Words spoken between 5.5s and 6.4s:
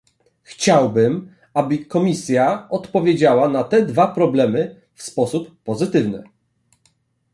pozytywny